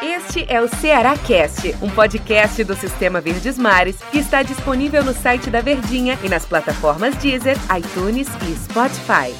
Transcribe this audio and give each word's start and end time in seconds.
Este 0.00 0.46
é 0.48 0.60
o 0.60 0.68
Ceará 0.68 1.16
Cast, 1.18 1.74
um 1.82 1.90
podcast 1.90 2.62
do 2.62 2.76
Sistema 2.76 3.20
Verdes 3.20 3.58
Mares 3.58 4.00
que 4.10 4.18
está 4.18 4.42
disponível 4.42 5.02
no 5.02 5.12
site 5.12 5.50
da 5.50 5.60
Verdinha 5.60 6.16
e 6.22 6.28
nas 6.28 6.46
plataformas 6.46 7.16
Deezer, 7.16 7.56
iTunes 7.76 8.28
e 8.28 8.54
Spotify. 8.54 9.34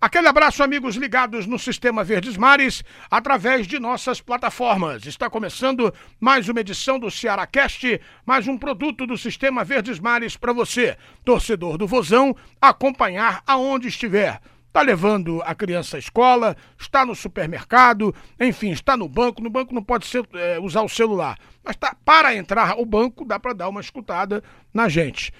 Aquele 0.00 0.28
abraço, 0.28 0.62
amigos 0.62 0.96
ligados 0.96 1.46
no 1.46 1.58
Sistema 1.58 2.02
Verdes 2.02 2.38
Mares, 2.38 2.82
através 3.10 3.66
de 3.66 3.78
nossas 3.78 4.20
plataformas. 4.20 5.04
Está 5.04 5.28
começando 5.28 5.92
mais 6.18 6.48
uma 6.48 6.60
edição 6.60 6.98
do 6.98 7.10
Ceará 7.10 7.46
Cast, 7.46 8.00
mais 8.24 8.48
um 8.48 8.56
produto 8.56 9.06
do 9.06 9.18
Sistema 9.18 9.62
Verdes 9.62 10.00
Mares 10.00 10.36
para 10.36 10.54
você, 10.54 10.96
torcedor 11.24 11.76
do 11.76 11.86
Vozão, 11.86 12.34
acompanhar 12.60 13.42
aonde 13.46 13.88
estiver 13.88 14.40
está 14.68 14.82
levando 14.82 15.42
a 15.44 15.54
criança 15.54 15.96
à 15.96 15.98
escola, 15.98 16.56
está 16.78 17.04
no 17.04 17.14
supermercado, 17.14 18.14
enfim, 18.38 18.70
está 18.70 18.96
no 18.96 19.08
banco. 19.08 19.42
No 19.42 19.50
banco 19.50 19.74
não 19.74 19.82
pode 19.82 20.06
ser, 20.06 20.26
é, 20.34 20.60
usar 20.60 20.82
o 20.82 20.88
celular, 20.88 21.36
mas 21.64 21.74
tá, 21.76 21.96
para 22.04 22.34
entrar 22.34 22.78
o 22.78 22.86
banco 22.86 23.24
dá 23.24 23.40
para 23.40 23.54
dar 23.54 23.68
uma 23.68 23.80
escutada 23.80 24.42
na 24.72 24.88
gente. 24.88 25.32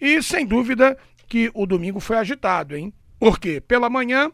E 0.00 0.22
sem 0.22 0.44
dúvida 0.46 0.98
que 1.28 1.50
o 1.54 1.66
domingo 1.66 2.00
foi 2.00 2.16
agitado, 2.16 2.76
hein? 2.76 2.92
Porque 3.18 3.60
pela 3.60 3.88
manhã 3.88 4.32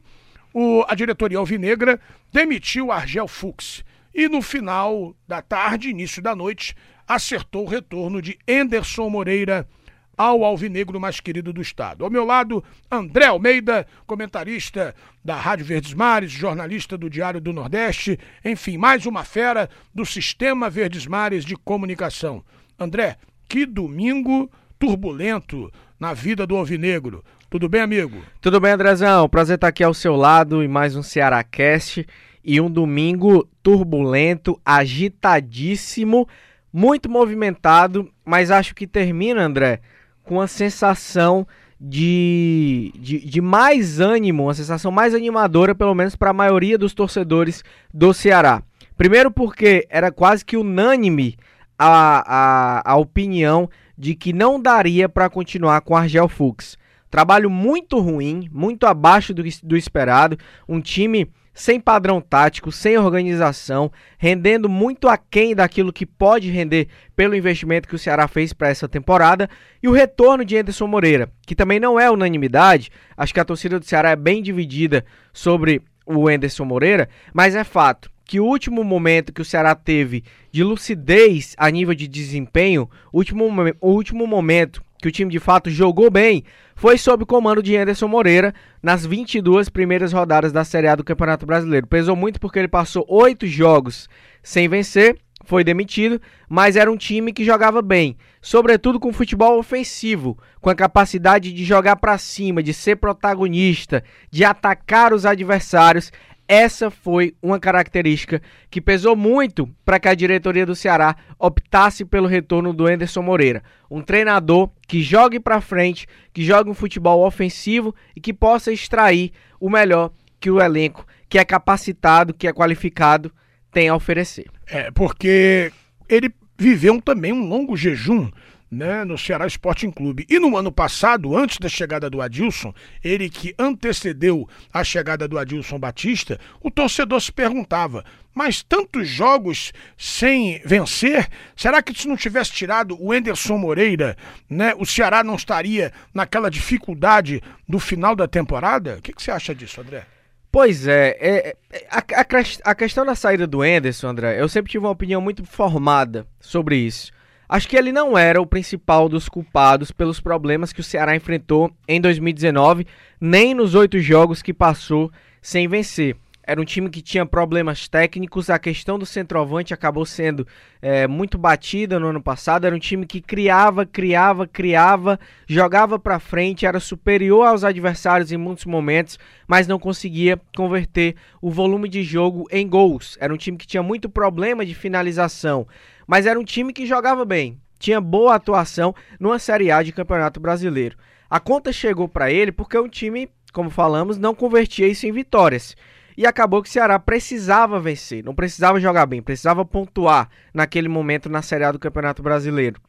o, 0.54 0.84
a 0.88 0.94
diretoria 0.94 1.38
alvinegra 1.38 2.00
demitiu 2.32 2.90
Argel 2.90 3.28
Fux 3.28 3.84
e 4.14 4.30
no 4.30 4.40
final 4.40 5.14
da 5.28 5.42
tarde, 5.42 5.90
início 5.90 6.22
da 6.22 6.34
noite, 6.34 6.74
acertou 7.06 7.66
o 7.66 7.68
retorno 7.68 8.22
de 8.22 8.38
Enderson 8.48 9.10
Moreira 9.10 9.68
ao 10.16 10.44
alvinegro 10.44 10.98
mais 10.98 11.20
querido 11.20 11.52
do 11.52 11.60
estado. 11.60 12.04
Ao 12.04 12.10
meu 12.10 12.24
lado, 12.24 12.64
André 12.90 13.26
Almeida, 13.26 13.86
comentarista 14.06 14.94
da 15.24 15.36
Rádio 15.36 15.66
Verdes 15.66 15.92
Mares, 15.92 16.30
jornalista 16.30 16.96
do 16.96 17.10
Diário 17.10 17.40
do 17.40 17.52
Nordeste, 17.52 18.18
enfim, 18.44 18.78
mais 18.78 19.04
uma 19.04 19.24
fera 19.24 19.68
do 19.94 20.06
Sistema 20.06 20.70
Verdes 20.70 21.06
Mares 21.06 21.44
de 21.44 21.56
Comunicação. 21.56 22.42
André, 22.78 23.16
que 23.48 23.66
domingo 23.66 24.50
turbulento 24.78 25.70
na 25.98 26.12
vida 26.12 26.46
do 26.46 26.56
alvinegro. 26.56 27.24
Tudo 27.48 27.68
bem, 27.68 27.80
amigo? 27.80 28.22
Tudo 28.40 28.60
bem, 28.60 28.72
Andrezão. 28.72 29.28
Prazer 29.28 29.54
estar 29.54 29.68
aqui 29.68 29.84
ao 29.84 29.94
seu 29.94 30.16
lado 30.16 30.62
em 30.62 30.68
mais 30.68 30.96
um 30.96 31.02
Ceará 31.02 31.42
Cast 31.42 32.06
e 32.44 32.60
um 32.60 32.70
domingo 32.70 33.48
turbulento, 33.62 34.60
agitadíssimo, 34.64 36.28
muito 36.72 37.08
movimentado, 37.08 38.10
mas 38.24 38.50
acho 38.50 38.74
que 38.74 38.86
termina, 38.86 39.42
André, 39.42 39.80
com 40.26 40.40
a 40.40 40.46
sensação 40.46 41.46
de, 41.80 42.92
de, 42.98 43.20
de, 43.20 43.40
mais 43.40 44.00
ânimo, 44.00 44.44
uma 44.44 44.54
sensação 44.54 44.90
mais 44.90 45.14
animadora, 45.14 45.74
pelo 45.74 45.94
menos 45.94 46.16
para 46.16 46.30
a 46.30 46.34
maioria 46.34 46.76
dos 46.76 46.92
torcedores 46.92 47.62
do 47.92 48.12
Ceará. 48.12 48.62
Primeiro, 48.96 49.30
porque 49.30 49.86
era 49.88 50.10
quase 50.10 50.44
que 50.44 50.56
unânime 50.56 51.36
a, 51.78 52.82
a, 52.82 52.92
a 52.92 52.96
opinião 52.96 53.68
de 53.96 54.14
que 54.14 54.32
não 54.32 54.60
daria 54.60 55.08
para 55.08 55.30
continuar 55.30 55.80
com 55.82 55.96
Argel 55.96 56.28
Fux. 56.28 56.76
Trabalho 57.10 57.48
muito 57.48 57.98
ruim, 58.00 58.48
muito 58.52 58.86
abaixo 58.86 59.32
do, 59.32 59.42
do 59.62 59.76
esperado. 59.76 60.36
Um 60.68 60.80
time 60.80 61.30
sem 61.56 61.80
padrão 61.80 62.20
tático, 62.20 62.70
sem 62.70 62.98
organização, 62.98 63.90
rendendo 64.18 64.68
muito 64.68 65.08
aquém 65.08 65.54
daquilo 65.54 65.90
que 65.90 66.04
pode 66.04 66.50
render 66.50 66.86
pelo 67.16 67.34
investimento 67.34 67.88
que 67.88 67.94
o 67.94 67.98
Ceará 67.98 68.28
fez 68.28 68.52
para 68.52 68.68
essa 68.68 68.86
temporada, 68.86 69.48
e 69.82 69.88
o 69.88 69.92
retorno 69.92 70.44
de 70.44 70.54
Anderson 70.54 70.86
Moreira, 70.86 71.32
que 71.46 71.54
também 71.54 71.80
não 71.80 71.98
é 71.98 72.10
unanimidade, 72.10 72.90
acho 73.16 73.32
que 73.32 73.40
a 73.40 73.44
torcida 73.44 73.80
do 73.80 73.86
Ceará 73.86 74.10
é 74.10 74.16
bem 74.16 74.42
dividida 74.42 75.02
sobre 75.32 75.80
o 76.04 76.28
Anderson 76.28 76.66
Moreira, 76.66 77.08
mas 77.32 77.56
é 77.56 77.64
fato 77.64 78.10
que 78.22 78.38
o 78.38 78.44
último 78.44 78.84
momento 78.84 79.32
que 79.32 79.40
o 79.40 79.44
Ceará 79.44 79.74
teve 79.74 80.24
de 80.52 80.62
lucidez 80.62 81.54
a 81.56 81.70
nível 81.70 81.94
de 81.94 82.06
desempenho, 82.06 82.90
o 83.10 83.16
último, 83.16 83.46
o 83.80 83.90
último 83.90 84.26
momento 84.26 84.84
que 85.00 85.08
o 85.08 85.12
time 85.12 85.30
de 85.30 85.38
fato 85.38 85.70
jogou 85.70 86.10
bem, 86.10 86.44
foi 86.74 86.98
sob 86.98 87.22
o 87.22 87.26
comando 87.26 87.62
de 87.62 87.76
Anderson 87.76 88.08
Moreira 88.08 88.54
nas 88.82 89.04
22 89.04 89.68
primeiras 89.68 90.12
rodadas 90.12 90.52
da 90.52 90.64
Série 90.64 90.88
A 90.88 90.94
do 90.94 91.04
Campeonato 91.04 91.46
Brasileiro. 91.46 91.86
Pesou 91.86 92.14
muito 92.14 92.38
porque 92.38 92.58
ele 92.58 92.68
passou 92.68 93.04
oito 93.08 93.46
jogos 93.46 94.08
sem 94.42 94.68
vencer, 94.68 95.18
foi 95.44 95.62
demitido, 95.64 96.20
mas 96.48 96.76
era 96.76 96.90
um 96.90 96.96
time 96.96 97.32
que 97.32 97.44
jogava 97.44 97.80
bem, 97.80 98.16
sobretudo 98.42 98.98
com 98.98 99.12
futebol 99.12 99.58
ofensivo, 99.58 100.36
com 100.60 100.68
a 100.68 100.74
capacidade 100.74 101.52
de 101.52 101.64
jogar 101.64 101.96
para 101.96 102.18
cima, 102.18 102.62
de 102.62 102.74
ser 102.74 102.96
protagonista, 102.96 104.02
de 104.30 104.44
atacar 104.44 105.12
os 105.12 105.24
adversários. 105.24 106.12
Essa 106.48 106.90
foi 106.90 107.34
uma 107.42 107.58
característica 107.58 108.40
que 108.70 108.80
pesou 108.80 109.16
muito 109.16 109.68
para 109.84 109.98
que 109.98 110.08
a 110.08 110.14
diretoria 110.14 110.64
do 110.64 110.76
Ceará 110.76 111.16
optasse 111.38 112.04
pelo 112.04 112.28
retorno 112.28 112.72
do 112.72 112.86
Anderson 112.86 113.22
Moreira, 113.22 113.62
um 113.90 114.00
treinador 114.00 114.70
que 114.86 115.02
jogue 115.02 115.40
para 115.40 115.60
frente, 115.60 116.06
que 116.32 116.44
jogue 116.44 116.70
um 116.70 116.74
futebol 116.74 117.26
ofensivo 117.26 117.94
e 118.14 118.20
que 118.20 118.32
possa 118.32 118.72
extrair 118.72 119.32
o 119.58 119.68
melhor 119.68 120.12
que 120.38 120.50
o 120.50 120.60
elenco, 120.60 121.04
que 121.28 121.38
é 121.38 121.44
capacitado, 121.44 122.32
que 122.32 122.46
é 122.46 122.52
qualificado, 122.52 123.32
tem 123.72 123.88
a 123.88 123.96
oferecer. 123.96 124.46
É, 124.68 124.90
porque 124.92 125.72
ele 126.08 126.32
viveu 126.58 127.00
também 127.02 127.32
um 127.32 127.48
longo 127.48 127.76
jejum 127.76 128.30
né, 128.70 129.04
no 129.04 129.16
Ceará 129.16 129.46
Sporting 129.46 129.90
Clube. 129.90 130.26
E 130.28 130.38
no 130.38 130.56
ano 130.56 130.72
passado, 130.72 131.36
antes 131.36 131.58
da 131.58 131.68
chegada 131.68 132.10
do 132.10 132.20
Adilson, 132.20 132.74
ele 133.02 133.28
que 133.28 133.54
antecedeu 133.58 134.48
a 134.72 134.82
chegada 134.82 135.28
do 135.28 135.38
Adilson 135.38 135.78
Batista, 135.78 136.38
o 136.60 136.70
torcedor 136.70 137.20
se 137.20 137.32
perguntava: 137.32 138.04
mas 138.34 138.62
tantos 138.62 139.08
jogos 139.08 139.72
sem 139.96 140.60
vencer, 140.64 141.28
será 141.56 141.82
que 141.82 141.98
se 141.98 142.08
não 142.08 142.16
tivesse 142.16 142.52
tirado 142.52 142.96
o 143.00 143.14
Enderson 143.14 143.56
Moreira, 143.56 144.16
né, 144.48 144.74
o 144.76 144.84
Ceará 144.84 145.24
não 145.24 145.36
estaria 145.36 145.92
naquela 146.12 146.50
dificuldade 146.50 147.42
do 147.68 147.78
final 147.78 148.14
da 148.14 148.28
temporada? 148.28 148.96
O 148.98 149.02
que, 149.02 149.12
que 149.12 149.22
você 149.22 149.30
acha 149.30 149.54
disso, 149.54 149.80
André? 149.80 150.04
Pois 150.50 150.86
é, 150.86 151.16
é, 151.20 151.56
é 151.70 151.86
a, 151.90 151.98
a, 151.98 152.70
a, 152.70 152.74
questão 152.74 153.04
da 153.04 153.14
saída 153.14 153.46
do 153.46 153.64
Enderson, 153.64 154.08
André, 154.08 154.40
eu 154.40 154.48
sempre 154.48 154.70
tive 154.70 154.84
uma 154.84 154.90
opinião 154.90 155.20
muito 155.20 155.44
formada 155.44 156.26
sobre 156.40 156.76
isso. 156.76 157.12
Acho 157.48 157.68
que 157.68 157.76
ele 157.76 157.92
não 157.92 158.18
era 158.18 158.40
o 158.40 158.46
principal 158.46 159.08
dos 159.08 159.28
culpados 159.28 159.92
pelos 159.92 160.20
problemas 160.20 160.72
que 160.72 160.80
o 160.80 160.84
Ceará 160.84 161.14
enfrentou 161.14 161.70
em 161.86 162.00
2019, 162.00 162.86
nem 163.20 163.54
nos 163.54 163.74
oito 163.74 164.00
jogos 164.00 164.42
que 164.42 164.52
passou 164.52 165.10
sem 165.40 165.68
vencer. 165.68 166.16
Era 166.48 166.60
um 166.60 166.64
time 166.64 166.88
que 166.88 167.02
tinha 167.02 167.26
problemas 167.26 167.88
técnicos, 167.88 168.48
a 168.48 168.58
questão 168.58 168.96
do 168.96 169.04
centroavante 169.04 169.74
acabou 169.74 170.06
sendo 170.06 170.46
é, 170.80 171.04
muito 171.08 171.36
batida 171.36 171.98
no 171.98 172.06
ano 172.06 172.22
passado. 172.22 172.64
Era 172.64 172.76
um 172.76 172.78
time 172.78 173.04
que 173.04 173.20
criava, 173.20 173.84
criava, 173.84 174.46
criava, 174.46 175.18
jogava 175.44 175.98
para 175.98 176.20
frente, 176.20 176.64
era 176.64 176.78
superior 176.78 177.48
aos 177.48 177.64
adversários 177.64 178.30
em 178.30 178.36
muitos 178.36 178.64
momentos, 178.64 179.18
mas 179.48 179.66
não 179.66 179.76
conseguia 179.76 180.40
converter 180.56 181.16
o 181.42 181.50
volume 181.50 181.88
de 181.88 182.04
jogo 182.04 182.46
em 182.52 182.68
gols. 182.68 183.18
Era 183.20 183.34
um 183.34 183.36
time 183.36 183.58
que 183.58 183.66
tinha 183.66 183.82
muito 183.82 184.08
problema 184.08 184.64
de 184.64 184.72
finalização 184.72 185.66
mas 186.06 186.26
era 186.26 186.38
um 186.38 186.44
time 186.44 186.72
que 186.72 186.86
jogava 186.86 187.24
bem, 187.24 187.60
tinha 187.78 188.00
boa 188.00 188.34
atuação 188.34 188.94
numa 189.18 189.38
Série 189.38 189.70
A 189.70 189.82
de 189.82 189.92
Campeonato 189.92 190.40
Brasileiro. 190.40 190.96
A 191.28 191.40
conta 191.40 191.72
chegou 191.72 192.08
para 192.08 192.30
ele 192.30 192.52
porque 192.52 192.78
o 192.78 192.88
time, 192.88 193.28
como 193.52 193.68
falamos, 193.70 194.16
não 194.16 194.34
convertia 194.34 194.86
isso 194.86 195.06
em 195.06 195.12
vitórias. 195.12 195.76
E 196.16 196.26
acabou 196.26 196.62
que 196.62 196.68
o 196.68 196.72
Ceará 196.72 196.98
precisava 196.98 197.78
vencer, 197.78 198.24
não 198.24 198.34
precisava 198.34 198.80
jogar 198.80 199.04
bem, 199.04 199.20
precisava 199.20 199.64
pontuar 199.64 200.30
naquele 200.54 200.88
momento 200.88 201.28
na 201.28 201.42
Série 201.42 201.64
A 201.64 201.72
do 201.72 201.78
Campeonato 201.78 202.22
Brasileiro. 202.22 202.80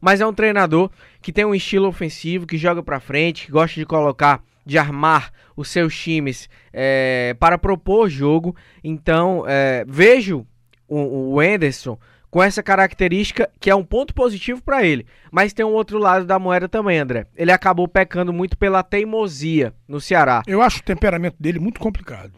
Mas 0.00 0.20
é 0.20 0.26
um 0.26 0.32
treinador 0.32 0.90
que 1.20 1.32
tem 1.32 1.44
um 1.44 1.54
estilo 1.54 1.86
ofensivo, 1.86 2.46
que 2.46 2.56
joga 2.56 2.82
para 2.82 2.98
frente, 2.98 3.46
que 3.46 3.52
gosta 3.52 3.78
de 3.78 3.86
colocar, 3.86 4.42
de 4.66 4.78
armar 4.78 5.30
os 5.54 5.68
seus 5.68 5.96
times 5.96 6.48
é, 6.72 7.36
para 7.38 7.58
propor 7.58 8.08
jogo. 8.08 8.56
Então, 8.82 9.44
é, 9.46 9.84
vejo 9.86 10.44
o, 10.88 11.34
o 11.34 11.40
Anderson 11.40 11.98
com 12.30 12.42
essa 12.42 12.62
característica 12.62 13.50
que 13.58 13.68
é 13.68 13.74
um 13.74 13.84
ponto 13.84 14.14
positivo 14.14 14.62
para 14.62 14.84
ele. 14.84 15.04
Mas 15.30 15.52
tem 15.52 15.64
um 15.64 15.72
outro 15.72 15.98
lado 15.98 16.24
da 16.24 16.38
moeda 16.38 16.68
também, 16.68 16.98
André. 16.98 17.26
Ele 17.36 17.50
acabou 17.50 17.88
pecando 17.88 18.32
muito 18.32 18.56
pela 18.56 18.82
teimosia 18.82 19.74
no 19.88 20.00
Ceará. 20.00 20.42
Eu 20.46 20.62
acho 20.62 20.80
o 20.80 20.84
temperamento 20.84 21.36
dele 21.40 21.58
muito 21.58 21.80
complicado. 21.80 22.32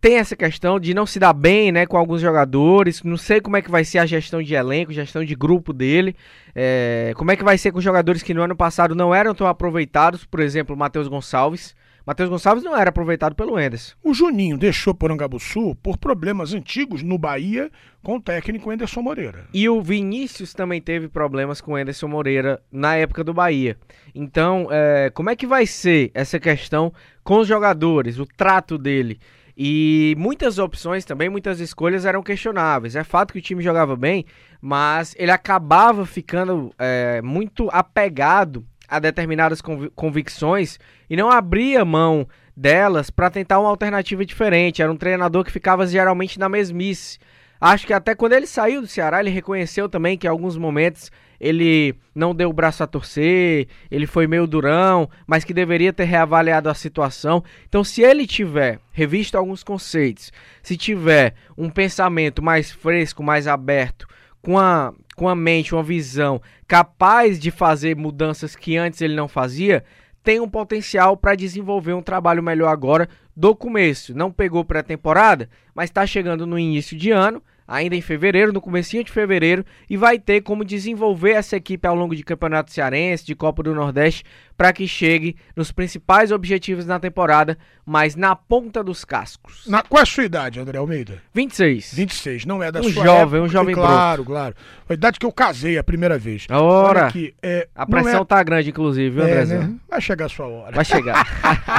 Tem 0.00 0.18
essa 0.18 0.36
questão 0.36 0.78
de 0.78 0.92
não 0.92 1.06
se 1.06 1.18
dar 1.18 1.32
bem, 1.32 1.72
né, 1.72 1.86
com 1.86 1.96
alguns 1.96 2.20
jogadores. 2.20 3.02
Não 3.02 3.16
sei 3.16 3.40
como 3.40 3.56
é 3.56 3.62
que 3.62 3.70
vai 3.70 3.84
ser 3.84 3.98
a 3.98 4.06
gestão 4.06 4.42
de 4.42 4.54
elenco, 4.54 4.92
gestão 4.92 5.24
de 5.24 5.34
grupo 5.34 5.72
dele. 5.72 6.14
É, 6.54 7.12
como 7.16 7.30
é 7.30 7.36
que 7.36 7.44
vai 7.44 7.56
ser 7.56 7.72
com 7.72 7.80
jogadores 7.80 8.22
que 8.22 8.34
no 8.34 8.42
ano 8.42 8.54
passado 8.54 8.94
não 8.94 9.14
eram 9.14 9.34
tão 9.34 9.46
aproveitados, 9.46 10.24
por 10.26 10.40
exemplo, 10.40 10.74
o 10.74 10.78
Matheus 10.78 11.08
Gonçalves. 11.08 11.74
Matheus 12.06 12.28
Gonçalves 12.28 12.62
não 12.62 12.76
era 12.76 12.90
aproveitado 12.90 13.34
pelo 13.34 13.58
Enderson. 13.58 13.94
O 14.02 14.12
Juninho 14.12 14.58
deixou 14.58 14.94
Porangabuçu 14.94 15.74
por 15.76 15.96
problemas 15.96 16.52
antigos 16.52 17.02
no 17.02 17.16
Bahia 17.16 17.70
com 18.02 18.16
o 18.16 18.20
técnico 18.20 18.70
Enderson 18.70 19.00
Moreira. 19.00 19.46
E 19.54 19.66
o 19.70 19.80
Vinícius 19.80 20.52
também 20.52 20.82
teve 20.82 21.08
problemas 21.08 21.62
com 21.62 21.72
o 21.72 21.78
Enderson 21.78 22.06
Moreira 22.06 22.62
na 22.70 22.94
época 22.94 23.24
do 23.24 23.32
Bahia. 23.32 23.78
Então, 24.14 24.68
é, 24.70 25.10
como 25.14 25.30
é 25.30 25.36
que 25.36 25.46
vai 25.46 25.64
ser 25.64 26.10
essa 26.12 26.38
questão 26.38 26.92
com 27.22 27.38
os 27.38 27.48
jogadores, 27.48 28.18
o 28.18 28.26
trato 28.26 28.76
dele? 28.76 29.18
E 29.56 30.14
muitas 30.18 30.58
opções 30.58 31.06
também, 31.06 31.30
muitas 31.30 31.58
escolhas 31.58 32.04
eram 32.04 32.22
questionáveis. 32.22 32.96
É 32.96 33.04
fato 33.04 33.32
que 33.32 33.38
o 33.38 33.42
time 33.42 33.62
jogava 33.62 33.96
bem, 33.96 34.26
mas 34.60 35.14
ele 35.16 35.30
acabava 35.30 36.04
ficando 36.04 36.74
é, 36.78 37.22
muito 37.22 37.70
apegado 37.72 38.66
a 38.88 38.98
determinadas 38.98 39.60
convicções 39.94 40.78
e 41.08 41.16
não 41.16 41.30
abria 41.30 41.84
mão 41.84 42.26
delas 42.56 43.10
para 43.10 43.30
tentar 43.30 43.58
uma 43.58 43.68
alternativa 43.68 44.24
diferente. 44.24 44.82
Era 44.82 44.92
um 44.92 44.96
treinador 44.96 45.44
que 45.44 45.52
ficava 45.52 45.86
geralmente 45.86 46.38
na 46.38 46.48
mesmice. 46.48 47.18
Acho 47.60 47.86
que 47.86 47.92
até 47.92 48.14
quando 48.14 48.34
ele 48.34 48.46
saiu 48.46 48.80
do 48.80 48.86
Ceará, 48.86 49.20
ele 49.20 49.30
reconheceu 49.30 49.88
também 49.88 50.18
que 50.18 50.26
em 50.26 50.30
alguns 50.30 50.56
momentos 50.56 51.10
ele 51.40 51.94
não 52.14 52.34
deu 52.34 52.48
o 52.50 52.52
braço 52.52 52.82
a 52.82 52.86
torcer, 52.86 53.68
ele 53.90 54.06
foi 54.06 54.26
meio 54.26 54.46
durão, 54.46 55.08
mas 55.26 55.44
que 55.44 55.52
deveria 55.52 55.92
ter 55.92 56.04
reavaliado 56.04 56.68
a 56.68 56.74
situação. 56.74 57.42
Então, 57.68 57.82
se 57.82 58.02
ele 58.02 58.26
tiver 58.26 58.78
revisto 58.92 59.36
alguns 59.36 59.62
conceitos, 59.62 60.32
se 60.62 60.76
tiver 60.76 61.34
um 61.56 61.68
pensamento 61.68 62.42
mais 62.42 62.70
fresco, 62.70 63.22
mais 63.22 63.46
aberto, 63.46 64.06
com 64.44 64.58
a, 64.58 64.92
com 65.16 65.26
a 65.26 65.34
mente, 65.34 65.74
uma 65.74 65.82
visão 65.82 66.40
capaz 66.68 67.40
de 67.40 67.50
fazer 67.50 67.96
mudanças 67.96 68.54
que 68.54 68.76
antes 68.76 69.00
ele 69.00 69.14
não 69.14 69.26
fazia, 69.26 69.82
tem 70.22 70.38
um 70.38 70.48
potencial 70.48 71.16
para 71.16 71.34
desenvolver 71.34 71.94
um 71.94 72.02
trabalho 72.02 72.42
melhor 72.42 72.68
agora 72.68 73.08
do 73.34 73.56
começo. 73.56 74.14
Não 74.14 74.30
pegou 74.30 74.64
pré-temporada, 74.64 75.48
mas 75.74 75.88
está 75.88 76.06
chegando 76.06 76.46
no 76.46 76.58
início 76.58 76.96
de 76.96 77.10
ano 77.10 77.42
ainda 77.66 77.96
em 77.96 78.00
fevereiro, 78.00 78.52
no 78.52 78.60
comecinho 78.60 79.04
de 79.04 79.10
fevereiro, 79.10 79.64
e 79.88 79.96
vai 79.96 80.18
ter 80.18 80.42
como 80.42 80.64
desenvolver 80.64 81.32
essa 81.32 81.56
equipe 81.56 81.86
ao 81.86 81.94
longo 81.94 82.14
de 82.14 82.22
Campeonato 82.22 82.72
Cearense, 82.72 83.24
de 83.24 83.34
Copa 83.34 83.62
do 83.62 83.74
Nordeste, 83.74 84.24
para 84.56 84.72
que 84.72 84.86
chegue 84.86 85.36
nos 85.56 85.72
principais 85.72 86.30
objetivos 86.30 86.86
na 86.86 87.00
temporada, 87.00 87.58
mas 87.84 88.14
na 88.14 88.36
ponta 88.36 88.84
dos 88.84 89.04
cascos. 89.04 89.66
Na, 89.66 89.82
qual 89.82 90.00
é 90.00 90.02
a 90.02 90.06
sua 90.06 90.24
idade, 90.24 90.60
André 90.60 90.78
Almeida? 90.78 91.20
26. 91.32 91.94
26, 91.94 92.44
não 92.46 92.62
é 92.62 92.70
da 92.70 92.80
um 92.80 92.84
sua 92.84 93.04
jovem, 93.04 93.22
época, 93.22 93.42
um 93.42 93.48
jovem 93.48 93.74
Claro, 93.74 94.24
broco. 94.24 94.30
claro. 94.32 94.54
A 94.88 94.94
idade 94.94 95.18
que 95.18 95.26
eu 95.26 95.32
casei 95.32 95.78
a 95.78 95.84
primeira 95.84 96.18
vez. 96.18 96.46
Ora, 96.50 97.06
aqui, 97.06 97.34
é, 97.42 97.68
a 97.74 97.86
pressão 97.86 98.22
é... 98.22 98.24
tá 98.24 98.42
grande, 98.42 98.70
inclusive, 98.70 99.10
viu, 99.10 99.24
é, 99.26 99.44
né? 99.44 99.74
Vai 99.88 100.00
chegar 100.00 100.26
a 100.26 100.28
sua 100.28 100.46
hora. 100.46 100.76
Vai 100.76 100.84
chegar. 100.84 101.26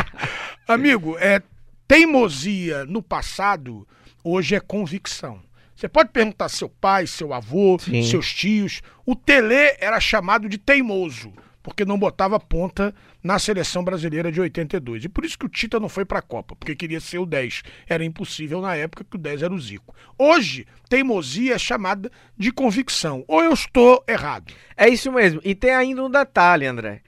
Amigo, 0.68 1.16
é, 1.20 1.42
teimosia 1.88 2.86
no 2.86 3.02
passado, 3.02 3.88
hoje 4.24 4.56
é 4.56 4.60
convicção. 4.60 5.44
Você 5.75 5.89
pode 5.89 6.10
perguntar 6.10 6.48
seu 6.48 6.69
pai, 6.69 7.06
seu 7.06 7.33
avô, 7.33 7.77
Sim. 7.80 8.01
seus 8.01 8.33
tios. 8.33 8.81
O 9.06 9.13
Tele 9.13 9.75
era 9.80 10.00
chamado 10.00 10.48
de 10.48 10.57
teimoso, 10.57 11.33
porque 11.62 11.83
não 11.83 12.00
botava 12.00 12.39
ponta 12.39 12.95
na 13.22 13.38
seleção 13.38 13.83
brasileira 13.83 14.31
de 14.31 14.39
82. 14.39 15.04
E 15.04 15.10
por 15.10 15.25
isso 15.25 15.38
que 15.38 15.45
o 15.45 15.50
Tita 15.50 15.77
não 15.77 15.89
foi 15.89 16.06
para 16.06 16.19
a 16.19 16.22
Copa, 16.22 16.56
porque 16.56 16.75
queria 16.75 17.01
ser 17.01 17.18
o 17.18 17.25
10. 17.25 17.63
Era 17.89 18.06
impossível 18.06 18.62
na 18.62 18.74
época 18.75 19.04
que 19.04 19.18
o 19.18 19.19
10 19.19 19.44
era 19.44 19.54
o 19.54 19.60
Zico. 19.60 19.94
Hoje, 20.18 20.66
teimosia 20.88 21.56
é 21.56 21.60
chamada 21.60 22.10
de 22.38 22.54
convicção. 22.54 23.25
Ou 23.27 23.44
eu 23.44 23.51
estou 23.51 24.01
errado? 24.07 24.54
É 24.77 24.88
isso 24.88 25.12
mesmo. 25.12 25.42
E 25.44 25.54
tem 25.54 25.72
ainda 25.72 26.06
um 26.06 26.10
detalhe, 26.10 26.66
André. 26.66 27.01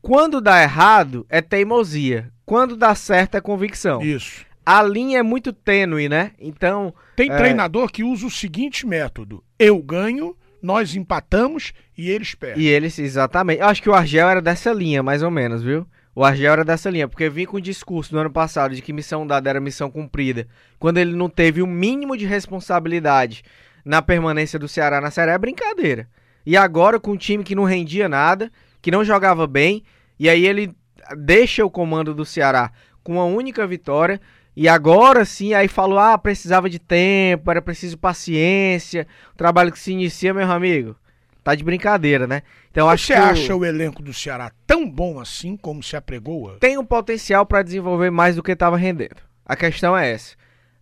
Quando 0.00 0.40
dá 0.40 0.62
errado, 0.62 1.26
é 1.28 1.42
teimosia. 1.42 2.32
Quando 2.46 2.76
dá 2.76 2.94
certo, 2.94 3.36
é 3.36 3.40
convicção. 3.42 4.00
Isso 4.00 4.45
a 4.66 4.82
linha 4.82 5.20
é 5.20 5.22
muito 5.22 5.52
tênue, 5.52 6.08
né? 6.08 6.32
Então. 6.40 6.92
Tem 7.14 7.30
é... 7.30 7.36
treinador 7.36 7.90
que 7.90 8.02
usa 8.02 8.26
o 8.26 8.30
seguinte 8.30 8.84
método: 8.84 9.44
eu 9.56 9.80
ganho, 9.80 10.36
nós 10.60 10.96
empatamos 10.96 11.72
e 11.96 12.10
eles 12.10 12.34
perdem. 12.34 12.64
E 12.64 12.66
eles, 12.66 12.98
exatamente. 12.98 13.60
Eu 13.60 13.68
acho 13.68 13.80
que 13.80 13.88
o 13.88 13.94
Argel 13.94 14.28
era 14.28 14.42
dessa 14.42 14.72
linha, 14.72 15.04
mais 15.04 15.22
ou 15.22 15.30
menos, 15.30 15.62
viu? 15.62 15.86
O 16.16 16.24
Argel 16.24 16.52
era 16.52 16.64
dessa 16.64 16.90
linha, 16.90 17.06
porque 17.06 17.28
vinha 17.28 17.46
com 17.46 17.58
o 17.58 17.60
discurso 17.60 18.12
no 18.14 18.20
ano 18.20 18.30
passado 18.30 18.74
de 18.74 18.82
que 18.82 18.92
missão 18.92 19.26
dada 19.26 19.48
era 19.50 19.60
missão 19.60 19.90
cumprida. 19.90 20.48
Quando 20.78 20.98
ele 20.98 21.14
não 21.14 21.28
teve 21.28 21.62
o 21.62 21.66
mínimo 21.66 22.16
de 22.16 22.26
responsabilidade 22.26 23.44
na 23.84 24.02
permanência 24.02 24.58
do 24.58 24.66
Ceará 24.66 25.00
na 25.00 25.10
Série 25.10 25.30
é 25.30 25.38
brincadeira. 25.38 26.08
E 26.44 26.56
agora 26.56 26.98
com 26.98 27.12
um 27.12 27.16
time 27.16 27.44
que 27.44 27.54
não 27.54 27.64
rendia 27.64 28.08
nada, 28.08 28.50
que 28.80 28.90
não 28.90 29.04
jogava 29.04 29.46
bem, 29.46 29.84
e 30.18 30.28
aí 30.28 30.46
ele 30.46 30.74
deixa 31.18 31.64
o 31.64 31.70
comando 31.70 32.14
do 32.14 32.24
Ceará 32.24 32.72
com 33.04 33.12
uma 33.12 33.24
única 33.24 33.64
vitória 33.66 34.20
e 34.56 34.68
agora 34.68 35.24
sim, 35.26 35.52
aí 35.52 35.68
falou: 35.68 35.98
ah, 35.98 36.16
precisava 36.16 36.70
de 36.70 36.78
tempo, 36.78 37.50
era 37.50 37.60
preciso 37.60 37.98
paciência. 37.98 39.06
O 39.34 39.36
trabalho 39.36 39.70
que 39.70 39.78
se 39.78 39.92
inicia, 39.92 40.32
meu 40.32 40.50
amigo, 40.50 40.96
tá 41.44 41.54
de 41.54 41.62
brincadeira, 41.62 42.26
né? 42.26 42.42
Então 42.70 42.88
acho 42.88 43.06
Você 43.06 43.12
que 43.12 43.18
acha 43.18 43.54
o... 43.54 43.58
o 43.58 43.64
elenco 43.64 44.02
do 44.02 44.14
Ceará 44.14 44.50
tão 44.66 44.88
bom 44.88 45.20
assim 45.20 45.56
como 45.56 45.82
se 45.82 45.94
apregoa? 45.94 46.56
Tem 46.58 46.78
um 46.78 46.84
potencial 46.84 47.44
para 47.44 47.62
desenvolver 47.62 48.10
mais 48.10 48.36
do 48.36 48.42
que 48.42 48.52
estava 48.52 48.78
rendendo. 48.78 49.16
A 49.44 49.54
questão 49.54 49.96
é 49.96 50.10
essa. 50.10 50.34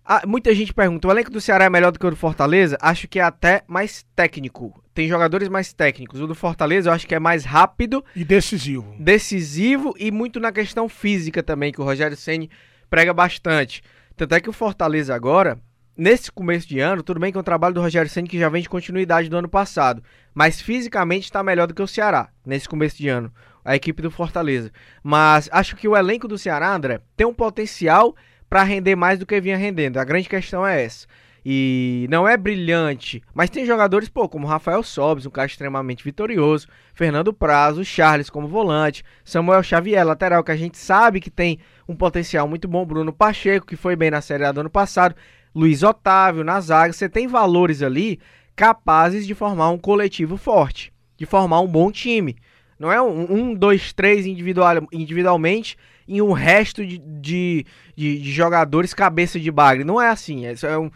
Ah, 0.04 0.22
muita 0.24 0.54
gente 0.54 0.72
pergunta: 0.72 1.08
o 1.08 1.10
elenco 1.10 1.30
do 1.30 1.40
Ceará 1.40 1.64
é 1.64 1.70
melhor 1.70 1.90
do 1.90 1.98
que 1.98 2.06
o 2.06 2.10
do 2.10 2.16
Fortaleza? 2.16 2.78
Acho 2.80 3.08
que 3.08 3.18
é 3.18 3.22
até 3.22 3.64
mais 3.66 4.04
técnico. 4.14 4.80
Tem 4.94 5.08
jogadores 5.08 5.48
mais 5.48 5.72
técnicos. 5.72 6.20
O 6.20 6.28
do 6.28 6.34
Fortaleza 6.34 6.90
eu 6.90 6.94
acho 6.94 7.08
que 7.08 7.14
é 7.14 7.18
mais 7.18 7.44
rápido 7.44 8.04
e 8.14 8.24
decisivo. 8.24 8.94
Decisivo 9.00 9.94
e 9.98 10.12
muito 10.12 10.38
na 10.38 10.52
questão 10.52 10.88
física 10.88 11.42
também, 11.42 11.72
que 11.72 11.80
o 11.80 11.84
Rogério 11.84 12.16
Ceni 12.16 12.48
prega 12.88 13.12
bastante. 13.12 13.82
Tanto 14.16 14.34
é 14.34 14.40
que 14.40 14.48
o 14.48 14.52
Fortaleza 14.52 15.14
agora, 15.14 15.58
nesse 15.96 16.30
começo 16.30 16.68
de 16.68 16.80
ano, 16.80 17.02
tudo 17.02 17.20
bem 17.20 17.32
que 17.32 17.38
é 17.38 17.40
um 17.40 17.44
trabalho 17.44 17.74
do 17.74 17.80
Rogério 17.80 18.10
Senna 18.10 18.28
que 18.28 18.38
já 18.38 18.48
vem 18.48 18.62
de 18.62 18.68
continuidade 18.68 19.28
do 19.28 19.36
ano 19.36 19.48
passado, 19.48 20.02
mas 20.32 20.60
fisicamente 20.60 21.24
está 21.24 21.42
melhor 21.42 21.66
do 21.66 21.74
que 21.74 21.82
o 21.82 21.86
Ceará 21.86 22.28
nesse 22.44 22.68
começo 22.68 22.96
de 22.96 23.08
ano, 23.08 23.32
a 23.64 23.74
equipe 23.74 24.02
do 24.02 24.10
Fortaleza. 24.10 24.70
Mas 25.02 25.48
acho 25.52 25.76
que 25.76 25.88
o 25.88 25.96
elenco 25.96 26.28
do 26.28 26.38
Ceará, 26.38 26.74
André, 26.74 27.00
tem 27.16 27.26
um 27.26 27.34
potencial 27.34 28.14
para 28.48 28.62
render 28.62 28.94
mais 28.94 29.18
do 29.18 29.26
que 29.26 29.40
vinha 29.40 29.56
rendendo. 29.56 29.98
A 29.98 30.04
grande 30.04 30.28
questão 30.28 30.66
é 30.66 30.84
essa 30.84 31.06
e 31.44 32.06
não 32.08 32.26
é 32.26 32.36
brilhante, 32.36 33.22
mas 33.34 33.50
tem 33.50 33.66
jogadores, 33.66 34.08
pô, 34.08 34.26
como 34.28 34.46
Rafael 34.46 34.82
Sobes, 34.82 35.26
um 35.26 35.30
cara 35.30 35.46
extremamente 35.46 36.02
vitorioso, 36.02 36.66
Fernando 36.94 37.34
Prazo, 37.34 37.84
Charles 37.84 38.30
como 38.30 38.48
volante, 38.48 39.04
Samuel 39.24 39.62
Xavier, 39.62 40.06
lateral, 40.06 40.42
que 40.42 40.52
a 40.52 40.56
gente 40.56 40.78
sabe 40.78 41.20
que 41.20 41.30
tem 41.30 41.58
um 41.86 41.94
potencial 41.94 42.48
muito 42.48 42.66
bom, 42.66 42.86
Bruno 42.86 43.12
Pacheco, 43.12 43.66
que 43.66 43.76
foi 43.76 43.94
bem 43.94 44.10
na 44.10 44.22
Série 44.22 44.44
A 44.44 44.52
do 44.52 44.60
ano 44.60 44.70
passado, 44.70 45.14
Luiz 45.54 45.82
Otávio 45.82 46.42
na 46.42 46.58
zaga, 46.60 46.94
você 46.94 47.08
tem 47.08 47.26
valores 47.26 47.82
ali 47.82 48.18
capazes 48.56 49.26
de 49.26 49.34
formar 49.34 49.68
um 49.70 49.78
coletivo 49.78 50.38
forte, 50.38 50.92
de 51.16 51.26
formar 51.26 51.60
um 51.60 51.68
bom 51.68 51.92
time. 51.92 52.36
Não 52.78 52.90
é 52.90 53.00
um, 53.00 53.32
um 53.32 53.54
dois, 53.54 53.92
três 53.92 54.26
individual, 54.26 54.88
individualmente 54.92 55.76
e 56.06 56.20
um 56.20 56.32
resto 56.32 56.84
de, 56.84 56.98
de, 56.98 57.64
de, 57.96 58.18
de 58.18 58.32
jogadores 58.32 58.92
cabeça 58.92 59.38
de 59.38 59.50
bagre. 59.50 59.84
Não 59.84 60.00
é 60.00 60.08
assim. 60.08 60.46
É, 60.46 60.54
é 60.62 60.78
um, 60.78 60.90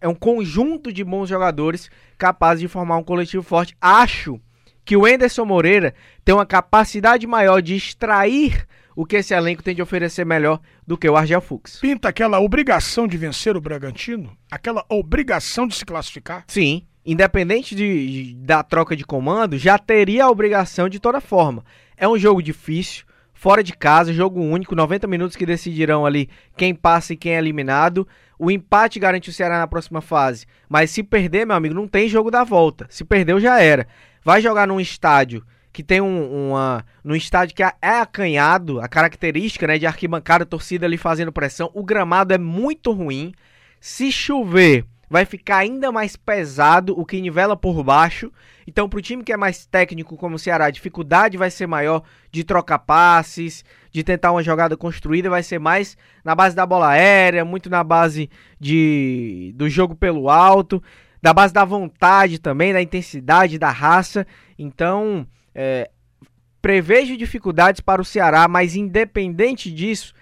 é 0.00 0.08
um 0.08 0.14
conjunto 0.14 0.92
de 0.92 1.02
bons 1.04 1.28
jogadores 1.28 1.90
capazes 2.16 2.60
de 2.60 2.68
formar 2.68 2.96
um 2.96 3.02
coletivo 3.02 3.42
forte. 3.42 3.76
Acho 3.80 4.40
que 4.84 4.96
o 4.96 5.06
Enderson 5.06 5.44
Moreira 5.44 5.94
tem 6.24 6.34
uma 6.34 6.46
capacidade 6.46 7.26
maior 7.26 7.60
de 7.60 7.76
extrair 7.76 8.66
o 8.94 9.06
que 9.06 9.16
esse 9.16 9.34
elenco 9.34 9.62
tem 9.62 9.74
de 9.74 9.82
oferecer 9.82 10.24
melhor 10.24 10.60
do 10.86 10.98
que 10.98 11.08
o 11.08 11.16
Argel 11.16 11.40
Fux. 11.40 11.78
Pinta 11.80 12.08
aquela 12.08 12.40
obrigação 12.40 13.06
de 13.06 13.16
vencer 13.16 13.56
o 13.56 13.60
Bragantino? 13.60 14.36
Aquela 14.50 14.84
obrigação 14.88 15.66
de 15.66 15.74
se 15.74 15.84
classificar? 15.84 16.44
Sim. 16.46 16.86
Independente 17.04 17.74
de, 17.74 18.24
de, 18.24 18.34
da 18.34 18.62
troca 18.62 18.94
de 18.94 19.04
comando, 19.04 19.58
já 19.58 19.78
teria 19.78 20.24
a 20.24 20.30
obrigação 20.30 20.88
de 20.88 21.00
toda 21.00 21.20
forma. 21.20 21.64
É 21.96 22.06
um 22.06 22.18
jogo 22.18 22.42
difícil, 22.42 23.04
fora 23.32 23.62
de 23.62 23.72
casa, 23.72 24.12
jogo 24.12 24.40
único, 24.40 24.76
90 24.76 25.06
minutos 25.08 25.36
que 25.36 25.46
decidirão 25.46 26.06
ali 26.06 26.28
quem 26.56 26.74
passa 26.74 27.12
e 27.12 27.16
quem 27.16 27.34
é 27.34 27.38
eliminado. 27.38 28.06
O 28.44 28.50
empate 28.50 28.98
garante 28.98 29.30
o 29.30 29.32
Ceará 29.32 29.60
na 29.60 29.68
próxima 29.68 30.00
fase. 30.00 30.46
Mas 30.68 30.90
se 30.90 31.04
perder, 31.04 31.46
meu 31.46 31.54
amigo, 31.54 31.76
não 31.76 31.86
tem 31.86 32.08
jogo 32.08 32.28
da 32.28 32.42
volta. 32.42 32.88
Se 32.90 33.04
perdeu, 33.04 33.38
já 33.38 33.60
era. 33.60 33.86
Vai 34.24 34.42
jogar 34.42 34.66
num 34.66 34.80
estádio 34.80 35.46
que 35.72 35.80
tem 35.80 36.00
um, 36.00 36.48
uma. 36.48 36.84
Num 37.04 37.14
estádio 37.14 37.54
que 37.54 37.62
é 37.62 37.72
acanhado, 37.80 38.80
a 38.80 38.88
característica 38.88 39.64
né, 39.68 39.78
de 39.78 39.86
arquibancada, 39.86 40.44
torcida 40.44 40.86
ali 40.86 40.98
fazendo 40.98 41.30
pressão. 41.30 41.70
O 41.72 41.84
gramado 41.84 42.34
é 42.34 42.38
muito 42.38 42.90
ruim. 42.90 43.32
Se 43.80 44.10
chover, 44.10 44.86
vai 45.12 45.26
ficar 45.26 45.58
ainda 45.58 45.92
mais 45.92 46.16
pesado, 46.16 46.98
o 46.98 47.04
que 47.04 47.20
nivela 47.20 47.54
por 47.54 47.84
baixo. 47.84 48.32
Então, 48.66 48.88
para 48.88 48.98
o 48.98 49.02
time 49.02 49.22
que 49.22 49.30
é 49.30 49.36
mais 49.36 49.66
técnico 49.66 50.16
como 50.16 50.36
o 50.36 50.38
Ceará, 50.38 50.64
a 50.64 50.70
dificuldade 50.70 51.36
vai 51.36 51.50
ser 51.50 51.66
maior 51.66 52.02
de 52.30 52.42
trocar 52.42 52.78
passes, 52.78 53.62
de 53.90 54.02
tentar 54.02 54.32
uma 54.32 54.42
jogada 54.42 54.74
construída, 54.74 55.28
vai 55.28 55.42
ser 55.42 55.58
mais 55.58 55.98
na 56.24 56.34
base 56.34 56.56
da 56.56 56.64
bola 56.64 56.88
aérea, 56.88 57.44
muito 57.44 57.68
na 57.68 57.84
base 57.84 58.30
de, 58.58 59.52
do 59.54 59.68
jogo 59.68 59.94
pelo 59.94 60.30
alto, 60.30 60.82
da 61.20 61.34
base 61.34 61.52
da 61.52 61.62
vontade 61.62 62.38
também, 62.38 62.72
da 62.72 62.80
intensidade, 62.80 63.58
da 63.58 63.70
raça. 63.70 64.26
Então, 64.58 65.26
é, 65.54 65.90
prevejo 66.62 67.18
dificuldades 67.18 67.82
para 67.82 68.00
o 68.00 68.04
Ceará, 68.04 68.48
mas 68.48 68.76
independente 68.76 69.70
disso, 69.70 70.14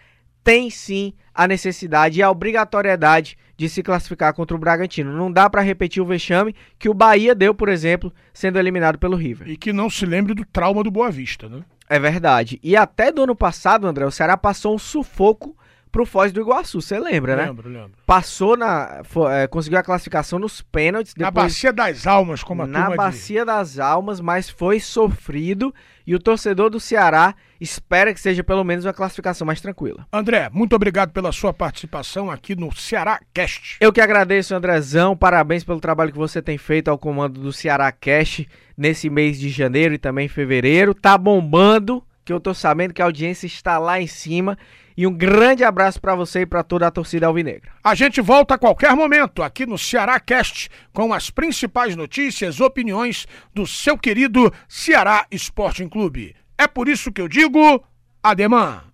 tem 0.42 0.70
sim 0.70 1.12
a 1.34 1.46
necessidade 1.46 2.18
e 2.18 2.22
a 2.22 2.30
obrigatoriedade 2.30 3.36
de 3.56 3.68
se 3.68 3.82
classificar 3.82 4.32
contra 4.32 4.56
o 4.56 4.60
Bragantino. 4.60 5.12
Não 5.12 5.30
dá 5.30 5.48
para 5.48 5.60
repetir 5.60 6.02
o 6.02 6.06
vexame 6.06 6.54
que 6.78 6.88
o 6.88 6.94
Bahia 6.94 7.34
deu, 7.34 7.54
por 7.54 7.68
exemplo, 7.68 8.12
sendo 8.32 8.58
eliminado 8.58 8.98
pelo 8.98 9.16
River. 9.16 9.48
E 9.48 9.56
que 9.56 9.72
não 9.72 9.90
se 9.90 10.06
lembre 10.06 10.34
do 10.34 10.44
trauma 10.44 10.82
do 10.82 10.90
Boa 10.90 11.10
Vista, 11.10 11.48
né? 11.48 11.62
É 11.88 11.98
verdade. 11.98 12.58
E 12.62 12.76
até 12.76 13.10
do 13.12 13.22
ano 13.24 13.34
passado, 13.34 13.86
André, 13.86 14.06
o 14.06 14.10
Ceará 14.10 14.36
passou 14.36 14.74
um 14.74 14.78
sufoco 14.78 15.56
pro 15.90 16.06
Foz 16.06 16.32
do 16.32 16.40
Iguaçu, 16.40 16.80
você 16.80 16.98
lembra, 16.98 17.36
né? 17.36 17.46
Lembro, 17.46 17.68
lembro. 17.68 17.92
Passou 18.06 18.56
na. 18.56 19.02
foi, 19.04 19.32
é, 19.32 19.46
conseguiu 19.46 19.78
a 19.78 19.82
classificação 19.82 20.38
nos 20.38 20.62
pênaltis. 20.62 21.14
Na 21.16 21.26
depois- 21.26 21.46
Bacia 21.52 21.72
das 21.72 22.06
Almas, 22.06 22.42
como 22.42 22.62
a 22.62 22.66
na 22.66 22.90
bacia 22.90 23.44
das 23.44 23.78
almas, 23.78 24.20
mas 24.20 24.48
foi 24.48 24.78
sofrido 24.80 25.74
e 26.06 26.14
o 26.14 26.18
torcedor 26.18 26.70
do 26.70 26.80
Ceará 26.80 27.34
espera 27.60 28.12
que 28.14 28.20
seja 28.20 28.42
pelo 28.42 28.64
menos 28.64 28.84
uma 28.84 28.92
classificação 28.92 29.46
mais 29.46 29.60
tranquila. 29.60 30.06
André, 30.12 30.48
muito 30.52 30.74
obrigado 30.74 31.10
pela 31.12 31.30
sua 31.30 31.52
participação 31.52 32.30
aqui 32.30 32.56
no 32.56 32.74
Ceará 32.74 33.20
Cast. 33.34 33.76
Eu 33.80 33.92
que 33.92 34.00
agradeço, 34.00 34.54
Andrezão. 34.54 35.16
Parabéns 35.16 35.62
pelo 35.62 35.80
trabalho 35.80 36.10
que 36.12 36.18
você 36.18 36.40
tem 36.40 36.56
feito 36.58 36.88
ao 36.88 36.98
comando 36.98 37.40
do 37.40 37.52
Ceará 37.52 37.92
Cash 37.92 38.44
nesse 38.76 39.10
mês 39.10 39.38
de 39.38 39.50
janeiro 39.50 39.94
e 39.94 39.98
também 39.98 40.26
fevereiro. 40.26 40.94
Tá 40.94 41.16
bombando, 41.18 42.02
que 42.30 42.32
eu 42.32 42.38
tô 42.38 42.54
sabendo 42.54 42.94
que 42.94 43.02
a 43.02 43.06
audiência 43.06 43.46
está 43.46 43.76
lá 43.76 44.00
em 44.00 44.06
cima. 44.06 44.56
E 44.96 45.04
um 45.04 45.12
grande 45.12 45.64
abraço 45.64 46.00
pra 46.00 46.14
você 46.14 46.42
e 46.42 46.46
pra 46.46 46.62
toda 46.62 46.86
a 46.86 46.90
torcida 46.90 47.26
alvinegra. 47.26 47.72
A 47.82 47.94
gente 47.94 48.20
volta 48.20 48.54
a 48.54 48.58
qualquer 48.58 48.94
momento 48.94 49.42
aqui 49.42 49.66
no 49.66 49.76
Ceará 49.76 50.20
Cast 50.20 50.68
com 50.92 51.12
as 51.12 51.30
principais 51.30 51.96
notícias, 51.96 52.60
opiniões 52.60 53.26
do 53.52 53.66
seu 53.66 53.98
querido 53.98 54.52
Ceará 54.68 55.26
Sporting 55.32 55.88
Clube. 55.88 56.36
É 56.56 56.68
por 56.68 56.88
isso 56.88 57.10
que 57.10 57.20
eu 57.20 57.26
digo, 57.26 57.82
ademã. 58.22 58.89